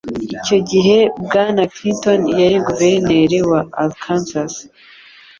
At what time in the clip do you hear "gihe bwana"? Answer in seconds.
0.69-1.61